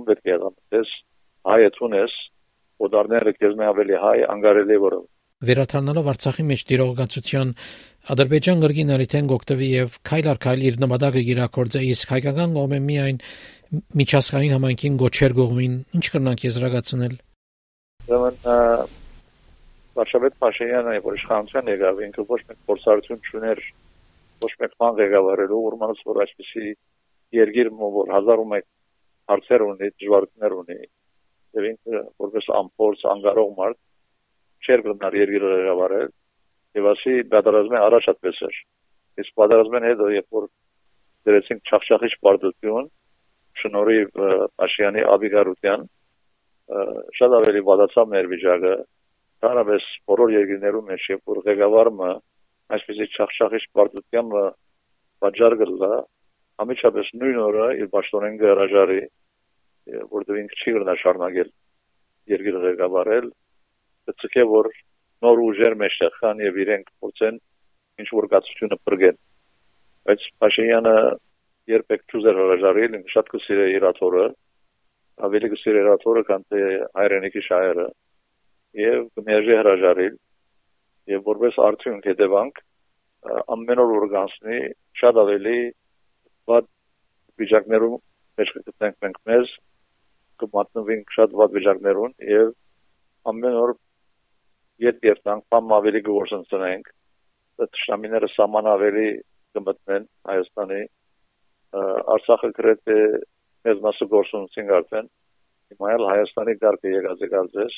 ում 0.00 0.06
պետք 0.10 0.28
է 0.30 0.34
հետապնդես 0.34 0.92
հայեցունես 1.50 2.18
օդարները 2.86 3.34
քեզ 3.38 3.56
մե 3.60 3.70
ավելի 3.70 3.98
հայ 4.04 4.18
անգարելի 4.34 4.78
որը 4.84 5.00
Վերաթարնալով 5.40 6.08
Արցախի 6.12 6.44
մեջ 6.50 6.62
դիրողացության 6.68 7.52
Ադրբեջան 8.12 8.64
գրգին 8.64 8.92
արիթեն 8.96 9.30
գոկտվի 9.30 9.68
եւ 9.70 9.96
քայլ 10.10 10.28
առ 10.34 10.40
քայլ 10.44 10.64
իր 10.68 10.76
նպատակը 10.84 11.22
գիրակորձե 11.30 11.84
իսկ 11.94 12.14
հայկական 12.16 12.56
կողմը 12.60 12.80
միայն 12.90 13.20
միջազգային 14.00 14.54
համայնքին 14.58 15.00
գոչեր 15.00 15.36
գողմին 15.40 15.76
ինչ 15.96 16.06
կրնանք 16.12 16.44
եզրակացնել 16.50 17.14
Ուրեմն 18.10 18.99
վարշավետ 20.00 20.36
Փաշինյանը, 20.40 20.92
որ 21.04 21.16
իշխանության 21.20 21.70
եկավ, 21.70 21.98
ինքը 22.06 22.22
ոչ 22.30 22.40
մեկ 22.50 22.58
փորձառություն 22.70 23.24
չուներ 23.30 23.58
ոչ 24.40 24.52
մեկ 24.60 24.76
բան 24.80 24.94
ղեկավարելու, 25.00 25.58
ուրմանս 25.70 26.00
որ 26.08 26.20
այսպեսի 26.24 26.70
երկիր 27.36 27.68
որ 27.80 28.12
1001 28.16 28.64
հարցեր 29.30 29.64
ունի, 29.66 29.90
դժվարություններ 30.00 30.54
ունի, 30.60 30.78
եւ 31.58 31.66
ինքը 31.70 32.00
որպես 32.24 32.48
ամփորձ 32.60 33.04
անգարող 33.10 33.50
մարդ 33.60 33.78
չեր 34.64 34.82
գտնար 34.86 35.18
երկիրը 35.20 35.50
ղեկավարել, 35.60 36.08
եւ 36.80 36.88
ասի 36.90 37.14
դատարանազմի 37.34 37.78
առաջ 37.80 38.08
այդպես 38.14 38.40
էր։ 38.48 38.58
Իսկ 39.20 39.36
պատերազմեն 39.40 39.86
հետո 39.90 40.08
երբ 40.16 40.38
որ 40.40 40.48
դրեցինք 41.28 41.70
չախչախիչ 41.70 42.12
պարտություն, 42.24 42.88
շնորհիվ 43.60 44.20
Աշյանի 44.66 45.04
Աբիգարուտյան 45.14 45.86
շատ 47.18 47.36
ավելի 47.40 47.62
բացացավ 47.66 48.10
մեր 48.14 48.28
վիճակը 48.30 48.74
հարաբես 49.44 49.84
բոլոր 50.10 50.32
երկրներում 50.36 50.88
մեջ 50.90 51.06
երբ 51.10 51.30
որ 51.32 51.38
ղեկավարը 51.48 52.10
այսպեսի 52.76 53.06
չախշախիչ 53.16 53.62
պարտությունը 53.78 54.42
բաժար 55.24 55.56
գլա 55.60 55.92
ամիջապես 56.64 57.08
նույն 57.20 57.38
օրը 57.44 57.66
իր 57.80 57.88
պաշտոնեն 57.94 58.36
գարաժարի 58.42 59.00
որտեղ 60.14 60.40
ինքը 60.42 60.58
չի 60.60 60.74
գնա 60.76 60.94
շարունակել 61.02 61.50
երկիրը 62.34 62.60
ղեկավարել 62.66 63.30
կծկե 64.10 64.44
որ 64.50 64.68
նոր 65.24 65.42
ուժեր 65.46 65.76
մեջտեղ 65.80 66.20
կան 66.20 66.44
եւ 66.44 66.60
իրենք 66.64 66.92
փորձեն 67.00 67.40
ինչ 68.04 68.08
որ 68.18 68.28
գացությունը 68.34 68.78
բրգեն 68.90 69.18
բայց 70.10 70.28
Փաշինյանը 70.44 70.94
երբեք 71.74 72.06
ճուզեր 72.12 72.40
հրաժարել 72.40 73.00
շատ 73.14 73.32
կսիրե 73.34 73.66
իր 73.76 73.88
աթորը 73.90 74.28
ավելի 75.26 75.50
կսիրե 75.54 75.82
իր 75.84 75.90
աթորը 75.96 76.22
քան 76.30 76.46
թե 76.52 76.62
հայրենիքի 77.00 77.42
շահերը 77.48 77.88
եւ 78.78 79.06
կմերժի 79.18 79.56
հրաժարել 79.60 80.18
եւ 81.10 81.24
որպես 81.30 81.58
արդյունք 81.66 82.06
հետևանք 82.10 82.60
ամեն 83.54 83.82
օր 83.84 83.94
օրգանսնի 83.96 84.60
շատ 85.00 85.18
ավելի 85.24 85.56
բադ 86.50 86.68
վիճակներում 87.42 87.96
մեջ 88.40 88.52
կգտնենք 88.56 88.96
մենք 89.04 89.18
մեզ 89.30 89.52
կմատնվենք 90.42 91.14
շատ 91.16 91.36
վատ 91.40 91.56
վիճակներուն 91.58 92.14
եւ 92.30 92.52
ամեն 93.32 93.58
օր 93.64 93.74
երբ 94.86 95.06
երբ 95.10 95.30
անգամ 95.34 95.74
ավելի 95.80 96.00
գործընծնենք 96.08 96.90
տշնամիները 97.60 98.30
սաման 98.36 98.70
ավելի 98.70 99.08
կմտնեն 99.56 100.06
Հայաստանի 100.30 100.82
Արցախը 102.14 102.50
գրեթե 102.60 102.98
մեծ 103.66 103.82
մասը 103.86 104.06
գործունեցին 104.14 104.72
արդեն 104.78 105.10
հիմա 105.70 105.90
էլ 105.96 106.06
Հայաստանի 106.10 106.54
դարբը 106.64 106.94
եկած 106.94 107.24
է 107.26 107.30
կարծես 107.34 107.76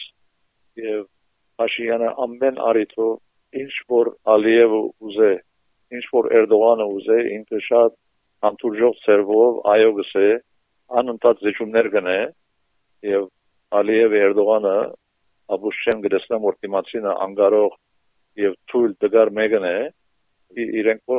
եւ 0.81 1.03
Փաշինյանը 1.61 2.11
ամեն 2.25 2.61
արիթով 2.69 3.13
ինչ 3.63 3.73
որ 3.93 4.11
Ալիևը 4.35 4.81
ուզե 5.09 5.33
ինչ 5.97 6.05
որ 6.13 6.29
Էրդողանը 6.39 6.87
ուզե 6.97 7.19
ինքը 7.37 7.61
շատ 7.69 7.99
համտուրժող 8.47 8.95
ծերվով 9.05 9.59
այո 9.73 9.91
գսե 9.99 10.29
անընդհատ 11.03 11.43
զիջումներ 11.47 11.89
գնե 11.97 12.17
եւ 13.13 13.29
Ալիև 13.83 14.17
Էրդողանը 14.23 14.77
Աբուշեն 15.57 16.03
գրեսնեմ 16.07 16.47
որ 16.49 16.57
դիմացինը 16.65 17.13
անգարող 17.27 17.77
եւ 18.43 18.57
թույլ 18.73 18.97
դգար 19.05 19.33
մեկն 19.39 19.69
է 19.69 19.77
իրենք 20.83 21.15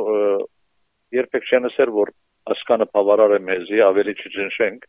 երբեք 1.14 1.48
չեն 1.50 1.68
ասել 1.70 1.94
որ 1.94 2.12
ասկանը 2.54 2.86
բավարար 2.94 3.34
է 3.38 3.40
մեզի 3.48 3.80
ավելի 3.88 4.14
չջնշենք 4.18 4.86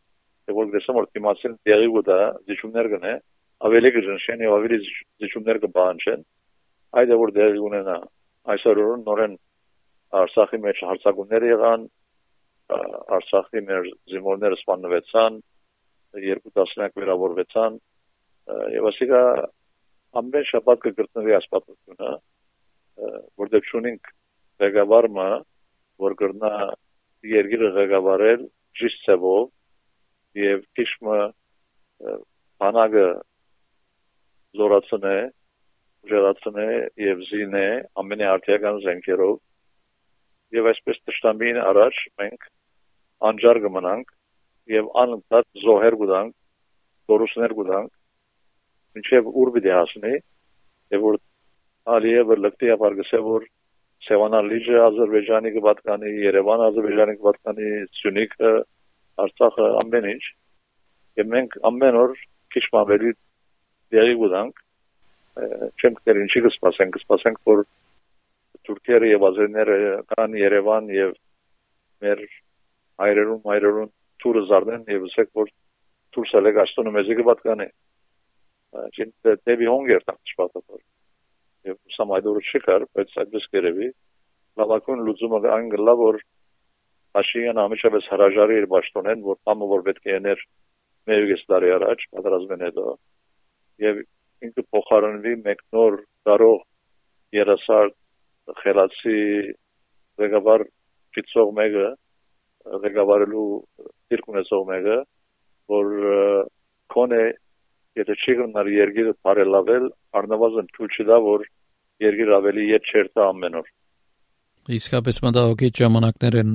եւ 0.49 0.59
որ 0.59 0.69
գրեսեմ 0.73 0.99
որ 0.99 1.07
դիմացին 1.17 1.57
տեղի 1.69 1.89
ուտա 1.99 2.19
զիջումներ 2.49 2.89
գնե 2.95 3.13
ավելի 3.63 3.91
կջնշեն 3.95 4.43
եւ 4.45 4.53
ավելի 4.59 4.77
զիջումներ 5.23 5.59
կբանջեն 5.63 6.23
այդ 7.01 7.13
որ 7.21 7.33
դեղի 7.35 7.61
ունենա 7.69 7.97
այսօր 8.55 8.81
նորեն 9.05 9.35
Արցախի 10.15 10.59
մեջ 10.63 10.81
հարցակումներ 10.89 11.45
եղան 11.49 11.85
Արցախի 13.15 13.61
մեր 13.69 13.89
զինվորները 14.11 14.59
սպանվեցան 14.61 15.39
երկու 16.25 16.53
տասնյակ 16.55 16.99
վերավորվեցան 17.01 17.79
եւ 18.75 18.87
ասիկա 18.91 19.21
ամեն 20.21 20.47
շաբաթ 20.51 20.83
կգտնվի 20.85 21.35
ասպատությունը 21.39 22.11
որտեղ 23.43 23.67
շունինք 23.71 24.11
ղեկավարը 24.63 25.29
որ 26.05 26.15
կրնա 26.21 26.51
երկիրը 27.31 27.69
ղեկավարել 27.79 28.45
ճիշտ 28.79 29.05
ծավով 29.07 29.43
եւ 30.39 30.63
քիշմը 30.77 31.19
բանակը 32.63 33.07
զորացնե 34.59 35.15
ուժեղացնե 36.05 36.67
եւ 37.05 37.23
զինե 37.29 37.65
ամենաարդիական 38.03 38.79
զենքերով 38.85 39.35
եւ 40.57 40.69
այսպես 40.71 41.01
տշտամին 41.09 41.59
առաջ 41.65 42.01
մենք 42.21 42.47
անջար 43.29 43.59
կմնանք 43.65 44.13
եւ 44.75 44.89
անընդհատ 45.03 45.63
զոհեր 45.65 45.97
գուտանք 46.01 46.35
դորուսներ 47.11 47.55
գուտանք 47.59 47.91
մինչև 48.95 49.29
ուր 49.41 49.51
պիտի 49.55 49.73
հասնի 49.75 50.13
եւ 50.95 51.05
որ 51.09 51.19
Ալիևը 51.95 52.37
լկտի 52.45 52.71
ապարգսե 52.75 53.19
որ 53.25 53.49
Սևանան 54.05 54.47
լիճը 54.51 54.79
Ադրբեջանի 54.85 55.51
կպատկանի, 55.55 56.09
Երևան 56.25 56.63
Ադրբեջանի 56.65 57.13
կպատկանի, 57.19 57.69
Սյունիքը, 57.99 58.51
Արցախը 59.25 59.69
ամեն 59.81 60.07
ինչ։ 60.11 60.23
Եվ 61.21 61.29
մենք 61.35 61.55
ամեն 61.69 61.97
օր 62.01 62.13
քիչ 62.55 62.63
ավելի 62.81 63.13
դերի 63.95 64.15
գուտանք 64.21 64.63
չենք 65.35 66.01
դեր 66.07 66.21
ինչի 66.25 66.41
կսպասենք, 66.45 66.95
կսպասենք 66.95 67.39
որ 67.51 67.63
Թուրքիա 68.65 68.99
եւ 69.11 69.25
Ադրբեջանը 69.29 70.03
կան 70.11 70.35
Երևան 70.39 70.87
եւ 70.95 71.11
մեր 72.05 72.21
հայրերուն, 73.01 73.41
հայրերուն 73.45 73.89
թուրը 74.23 74.43
զարդեն 74.49 74.85
եւ 74.93 75.07
ասեք 75.09 75.31
որ 75.39 75.51
թուրսը 76.15 76.41
լեգաստոնը 76.45 76.93
մեզի 76.95 77.17
կպատկանի 77.19 77.67
դեպի 79.25 79.67
հոնգեր 79.71 80.05
տանցպատոր 80.09 80.81
եւ 81.69 81.77
սամայդորը 81.95 82.43
չկար 82.51 82.85
բայց 82.95 83.17
այդպես 83.23 83.47
կերևի 83.55 83.89
լավակուն 84.61 85.03
լուծումը 85.09 85.41
այն 85.55 85.69
գլա 85.75 85.95
որ 86.01 86.21
Աշիան 87.15 87.59
ամիջապես 87.63 88.07
հրաժարի 88.11 88.57
իր 88.61 88.69
ճշտոնեն 88.71 89.21
որ 89.25 89.37
ամը 89.53 89.67
որ 89.71 89.83
պետք 89.89 90.09
է 90.15 90.17
ներ 90.25 90.41
մերգես 91.11 91.45
տարի 91.51 91.71
առաջ 91.75 92.07
պատրաստվեն 92.15 92.65
հետո 92.65 92.85
եւ 93.83 94.01
ինքը 94.45 94.65
փոխարինվի 94.75 95.35
մեկ 95.45 95.63
նոր 95.75 95.99
դարող 96.29 96.59
երասար 97.35 97.93
խելացի 98.61 99.19
ղեկավար 100.21 100.65
գծող 101.17 101.53
մեկը 101.59 101.87
ղեկավարելու 102.85 103.47
դիրք 104.11 104.29
ունեցող 104.35 104.67
մեկը 104.71 104.99
որ 105.75 105.89
կոնե 106.95 107.23
եթե 107.99 108.15
չի 108.21 108.33
գնար 108.41 108.69
երգիրը 108.75 109.13
բարելավել, 109.25 109.85
առնվազն 110.19 110.69
թույլ 110.75 110.95
չտա, 110.95 111.17
որ 111.25 111.45
երգիր 112.03 112.31
ավելի 112.37 112.65
ետ 112.69 112.89
չերտա 112.91 113.27
ամեն 113.31 113.57
օր։ 113.61 113.69
Իսկապես 114.75 115.19
մտահոգիչ 115.25 115.71
ժամանակներ 115.79 116.37
են 116.41 116.51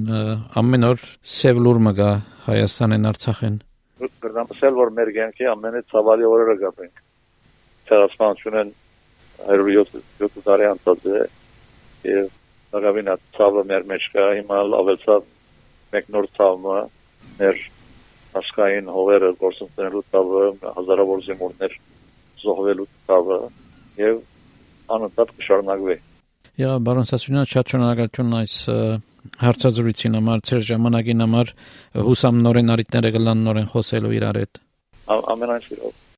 ամեն 0.61 0.87
օր 0.91 1.05
սև 1.35 1.61
լուր 1.65 1.81
մգա 1.87 2.11
Հայաստանեն 2.49 3.09
Արցախեն։ 3.11 3.57
Գրնամսել 4.25 4.77
որ 4.81 4.93
մեր 4.99 5.13
ցանկի 5.17 5.49
ամենը 5.55 5.83
ցավալի 5.93 6.29
օրերը 6.31 6.57
գտնենք։ 6.65 7.03
Ցերասմանությունն 7.91 8.73
107 9.51 10.43
տարի 10.47 10.69
անցած 10.71 11.07
է 11.11 11.21
եւ 12.11 12.29
այդ 13.15 13.23
ցավը 13.37 13.65
մեր 13.71 13.87
մեջ 13.91 14.09
կա 14.15 14.27
հիմա 14.41 14.59
ավելցավ 14.81 15.25
մեկ 15.95 16.11
նոր 16.17 16.29
ցավը 16.39 16.77
մեր 17.41 17.63
ասկային 18.41 18.91
հողերը 18.95 19.31
գործընկերելու 19.41 20.05
ցավը 20.15 20.45
հազարավոր 20.77 21.25
զինվորներ 21.27 21.75
զոհվելու 22.45 22.87
ցավը 23.11 23.41
եւ 24.05 24.21
անընդհատ 24.97 25.35
կշարունակվի 25.41 25.97
Յա 26.61 26.71
բարոն 26.85 27.09
Սասունյան 27.09 27.49
շատ 27.51 27.73
շնորհակալություն 27.73 28.33
այս 28.37 28.55
հարցազրույցին 29.41 30.17
համար, 30.19 30.43
ծեր 30.49 30.63
ժամանակին 30.71 31.25
համար 31.25 31.53
հուսամ 32.09 32.41
նորեն 32.45 32.73
արիտները 32.75 33.13
գլան 33.17 33.43
նորեն 33.47 33.69
խոսելու 33.73 34.13
իրար 34.19 34.39
հետ։ 34.41 34.61
Ամենայն 35.17 35.65
սիրով։ 35.67 36.10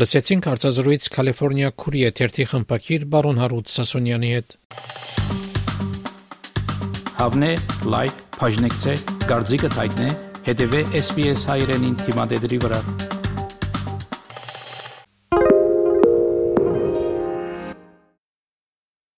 Լսեցինք 0.00 0.46
հարցազրույց 0.48 1.06
Կալիֆոռնիա 1.12 1.70
քուրի 1.82 2.00
եթերթի 2.06 2.46
խմբակիր 2.52 3.04
բարոն 3.12 3.40
Հարութ 3.42 3.72
Սասունյանի 3.74 4.30
հետ։ 4.32 4.56
Հավնե, 7.20 7.52
լայք, 7.92 8.24
բաժնեկցե, 8.38 8.98
դարձիկը 9.28 9.72
թայտնե, 9.76 10.10
հետեւե 10.48 10.84
SPS 11.04 11.48
հայրենին 11.52 11.98
թիմադեդի 12.06 12.64
վրա։ 12.64 12.84